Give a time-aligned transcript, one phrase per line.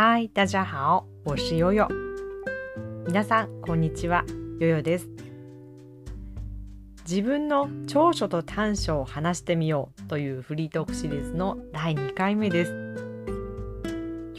[0.00, 1.84] 嗨，大家好，我是悠悠。
[3.08, 4.24] 皆さんこんにちは、
[4.60, 5.08] ヨヨです。
[7.04, 12.94] 自分の長所と短所を話してみようというフリートークシリーズの第2回目です。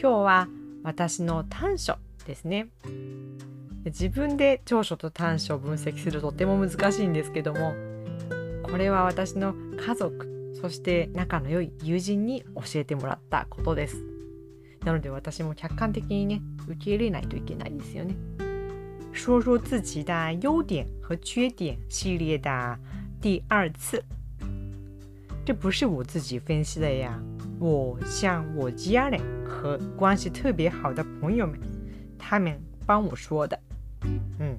[0.00, 0.48] 日は
[0.82, 2.68] 私の短所ですね。
[3.84, 7.74] 自分で長所と短所を分析するとても難しいんですけども、
[8.62, 14.06] これは私の家族、そして仲の良い友人に教えてもらったことです。
[14.84, 18.16] なので私も客観的にね受け入れないといけないですよね。
[19.12, 22.78] 说说自己的优点和缺点系列的
[23.20, 24.02] 第二次，
[25.44, 27.20] 这不是我自己分析的呀，
[27.58, 31.58] 我向我家人和关系特别好的朋友们，
[32.18, 33.58] 他们帮我说的。
[34.38, 34.58] うん。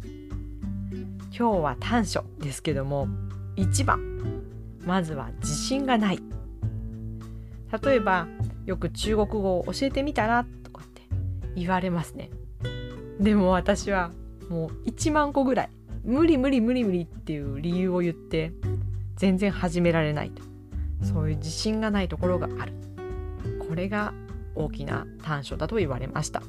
[1.32, 3.08] 今日は短所ですけども、
[3.56, 4.00] 一番
[4.86, 6.20] まずは自信がない。
[7.84, 8.28] 例えば
[8.66, 11.02] よく中国語を教えてみたらとかって
[11.56, 12.30] 言われますね。
[13.20, 14.12] でも私は
[14.50, 15.70] もう1万個ぐらい
[16.04, 18.52] 無理無理無理無理っていう理由を言って
[19.16, 20.44] 全然始められないと。
[21.04, 22.74] そういう自信がないところがある。
[23.68, 24.14] これが
[24.56, 26.44] 大きな短所だと言われました。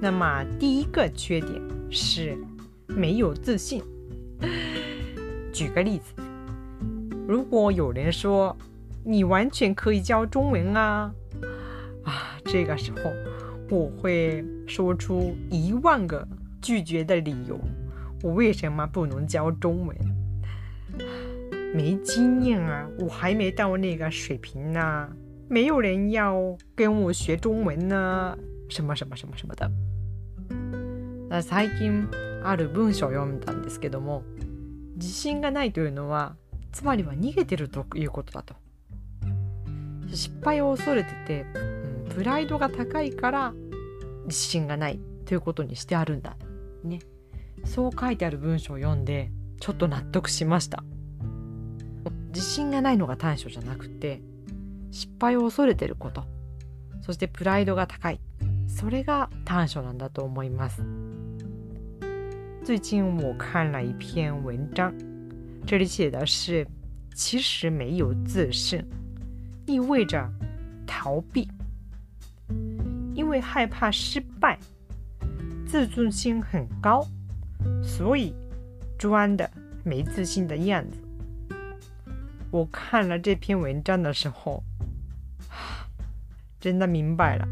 [0.00, 2.36] 那么第一个缺点是
[2.88, 3.82] 没有自信。
[5.52, 6.14] 举个例子。
[7.28, 8.56] 如果有人说
[9.03, 11.13] 你完全可以教中文啊！
[12.03, 13.11] 啊，这个时候
[13.69, 16.27] 我会说出一万个
[16.61, 17.59] 拒绝的理由，
[18.23, 19.95] 我为什么不能教中文？
[21.73, 25.09] 没经验啊，我还没到那个水平呢，
[25.49, 28.37] 没有人要跟我学中文呢，
[28.69, 29.69] 什么什么什么什么的。
[31.41, 32.07] 最近
[32.43, 34.23] ある文章を読んだんですけども、
[34.95, 36.37] 自信がないというのは、
[36.71, 38.55] つまりは逃げてるということだと。
[40.12, 43.54] 失敗を恐れてて、うん、プライドが高いから
[44.26, 46.36] 自信がないということにしてあるんだ。
[46.84, 47.00] ね。
[47.64, 49.30] そう書いてある文章を読んで
[49.60, 50.82] ちょっと納得しました。
[52.32, 54.22] 自信がないのが短所じゃなくて
[54.92, 56.24] 失敗を恐れてること
[57.02, 58.20] そしてプライドが高い
[58.68, 60.82] それが短所なんだと思います。
[62.64, 64.92] 最近我看了一篇文章，
[65.66, 66.66] 这里写的是
[67.16, 68.84] 其实没有自信。
[69.70, 70.28] 意味着
[70.84, 71.48] 逃避，
[73.14, 74.58] 因为害怕失败，
[75.64, 77.06] 自尊心很高，
[77.80, 78.34] 所以
[78.98, 79.48] 装的
[79.84, 80.98] 没自信的样子。
[82.50, 84.60] 我看了这篇文章的时候，
[86.58, 87.46] 真的明白了，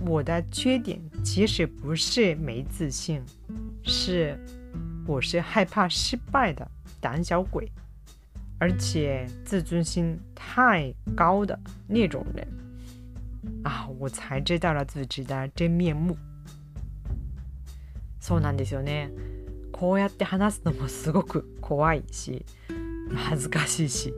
[0.00, 3.22] 我的缺点其实不是没自信，
[3.82, 4.38] 是
[5.06, 7.66] 我是害怕失败的胆小鬼。
[8.58, 12.46] 而且自尊心太高的那种人
[13.62, 16.16] 啊，我才知道了自己的真面目。
[18.18, 19.10] そうなんですよね。
[19.72, 22.44] こうやって話すのもすごく怖いし、
[23.14, 24.14] 恥ずかしいし、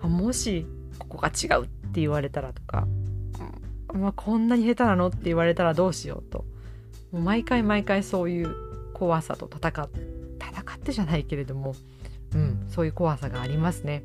[0.00, 0.66] もし
[0.98, 2.86] ここが違うって言われたらとか、
[3.92, 6.44] まあ、こんなに下手なのって言われたらどうしようと、
[7.10, 8.54] もう毎回毎回そういう
[8.94, 9.90] 怖さと戦っ
[10.38, 11.74] 戦ってじゃないけれども、
[12.72, 14.02] そういう怖さがありますね。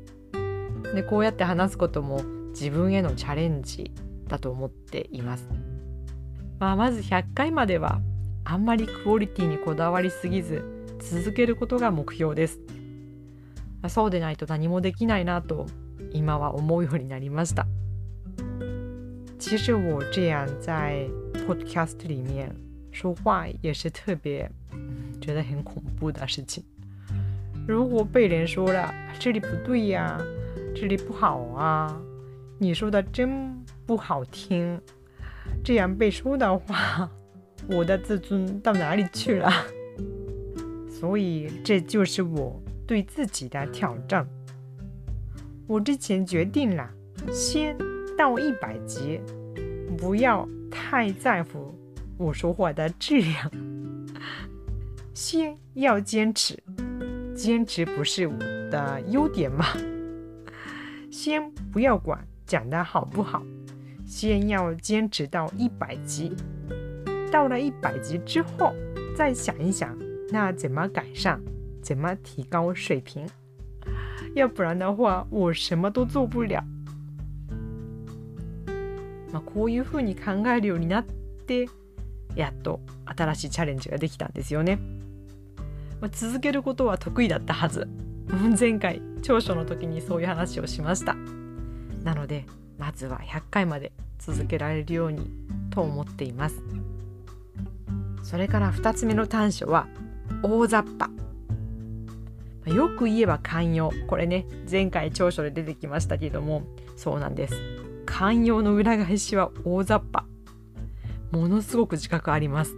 [0.94, 3.92] でこうやって話すことも自分へのチャレンジ
[4.28, 5.48] だと思っています。
[6.58, 8.00] まあ、まず100回までは
[8.44, 10.62] あんまりクオリティにこだわりすぎず
[11.00, 12.60] 続けることが目標です。
[13.88, 15.66] そうでないと何もできないなと
[16.12, 17.66] 今は思うようになりました。
[19.38, 21.08] 其实我这样在
[21.46, 22.54] podcast 里面
[22.90, 24.50] 说话也是特别
[25.20, 26.62] 觉得很恐怖的事情。
[27.68, 30.18] 如果被人说了这里不对呀，
[30.74, 32.00] 这里不好啊，
[32.56, 34.80] 你说的真不好听，
[35.62, 37.10] 这样被说的话，
[37.68, 39.52] 我的自尊到哪里去了？
[40.88, 44.26] 所以这就是我对自己的挑战。
[45.66, 46.88] 我之前决定了，
[47.30, 47.76] 先
[48.16, 49.20] 到一百级，
[49.98, 51.74] 不要太在乎
[52.16, 53.50] 我说话的质量，
[55.12, 56.58] 先要坚持。
[57.37, 58.37] 坚持不是我
[58.69, 59.65] 的优点吗？
[61.11, 63.43] 先不要管讲的好不好，
[64.05, 66.35] 先要坚持到一百级。
[67.31, 68.73] 到了一百级之后，
[69.15, 69.97] 再想一想，
[70.29, 71.39] 那怎么改善，
[71.81, 73.27] 怎么提高水平？
[74.35, 76.63] 要不然的话，我什么都做不了。
[79.31, 81.05] まあこういうふうに考えるようになっ
[81.47, 81.67] て、
[82.35, 84.77] やっと新しいチャレンジができたんですよね。
[86.00, 87.88] まあ、続けることは得意だったはず。
[88.58, 91.16] 前回長所の時にそういう話をしました。
[92.04, 92.46] なので
[92.78, 95.30] まずは100回まで続けられるように
[95.70, 96.62] と思っています。
[98.22, 99.88] それから2つ目の短所は
[100.42, 101.10] 大雑把。
[102.66, 103.90] よく言えば寛容。
[104.06, 106.64] これね前回長所で出てきましたけども
[106.96, 107.54] そうなんです。
[108.04, 110.26] 寛容の裏返しは大雑把。
[111.30, 112.74] ものすごく自覚あります。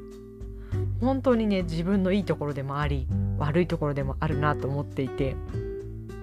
[1.01, 3.07] 本当にね自分のいいところでもあり
[3.39, 5.35] 悪いところでもあるなと思っていて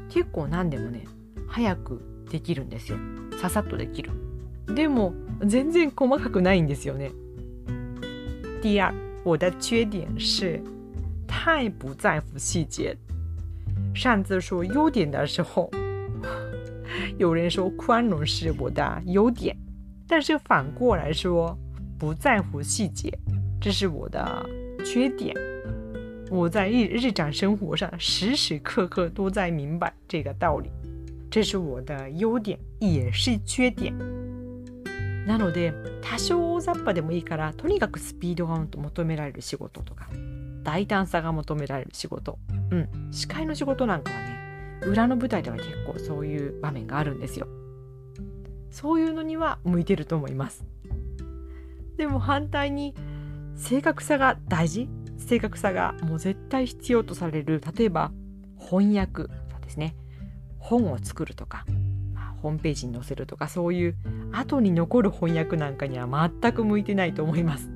[0.09, 1.05] 結構何でもね
[1.47, 2.97] 早くできるんですよ。
[3.41, 4.11] ささっとできる。
[4.75, 5.13] でも
[5.45, 7.11] 全然細かくないんですよね。
[8.61, 8.93] 第二
[9.23, 10.61] 我的缺点是
[11.27, 12.95] 太不在乎细节。
[13.93, 15.71] 上次说优点的时候
[17.17, 19.55] 有人说宽容是我的优点。
[20.07, 21.57] 但是反过来说
[21.99, 23.11] 不在乎细节
[23.59, 24.45] 这是我的
[24.89, 25.35] 缺点。
[26.31, 30.71] 我在日日常生活上时时刻刻都在明白这个道理。
[31.29, 33.93] 这是我的優点也是缺点。
[35.25, 40.07] なので多少大雑把でもいいからとにかくスピードが求められる仕事とか
[40.63, 42.39] 大胆さが求められる仕事。
[42.71, 43.11] うん。
[43.11, 47.45] 司会の仕事なんかはね裏の舞台では結構そういう場面があるんですよ。
[48.71, 50.63] そういうのには向いてると思います。
[51.97, 52.95] でも反対に
[53.57, 54.87] 正確さが大事？
[55.17, 58.11] 正確さがもう絶対必要とされる例えば
[58.57, 59.23] 翻訳
[59.61, 59.95] ですね
[60.57, 61.65] 本を作るとか、
[62.13, 63.95] まあ、ホームページに載せるとかそういう
[64.31, 66.07] 後に残る翻訳なんかには
[66.41, 67.69] 全く向いてないと思います。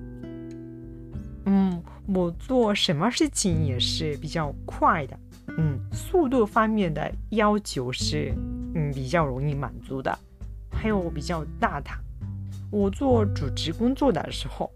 [1.46, 5.18] 嗯，我做什么事情也是比较快的，
[5.58, 8.34] 嗯，速度方面的要求是
[8.76, 10.18] 嗯比较容易满足的，
[10.72, 11.98] 还有比较大胆。
[12.70, 14.72] 我做主持工作的时候，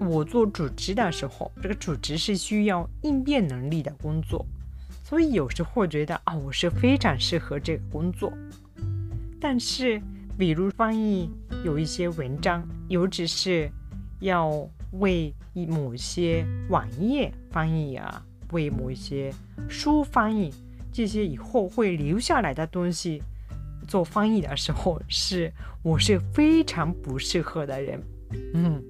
[0.00, 4.46] 我做主持的时候，这个主持是需要应变能力的工作。
[5.04, 8.32] 所以有时候觉得啊，我是非常适合这个工作。
[9.40, 10.00] 但是，
[10.38, 11.28] 比如翻译
[11.64, 13.70] 有一些文章，尤其是
[14.20, 14.50] 要
[14.92, 15.34] 为
[15.68, 19.30] 某些网页翻译啊，为某一些
[19.68, 20.52] 书翻译，
[20.92, 23.22] 这些以后会留下来的东西
[23.86, 28.02] 做翻译的时候，是我是非常不适合的人。
[28.54, 28.82] 嗯。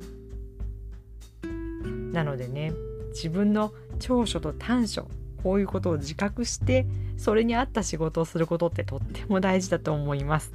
[2.12, 2.72] なのでね、
[3.10, 5.08] 自分の長所と短所
[5.42, 6.86] こういうことを自覚して
[7.16, 10.52] それに合った仕事をすることってとっても大事だと思います。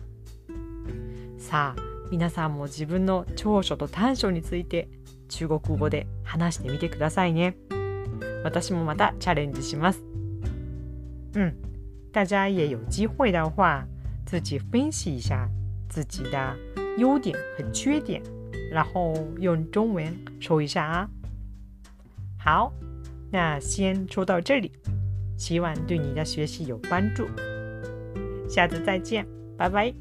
[1.38, 1.82] さあ
[2.12, 4.90] 皆さんも自分の長所と短所について
[5.28, 7.58] 中国語で話してみてくださいね。
[8.44, 10.04] 私もまたチャレンジします。
[11.34, 11.56] うん。
[12.12, 13.86] 大家也有机会的话
[14.26, 15.50] 自己分析一下
[15.90, 16.56] 自己的
[16.98, 18.22] 优点和缺点。
[18.72, 21.10] 然后用中文说一下啊
[22.46, 22.72] 好
[23.32, 24.72] 那先说到这里
[25.36, 27.28] 希望对你的学习有帮助。
[28.48, 29.26] 下次再见
[29.58, 29.94] 拜拜。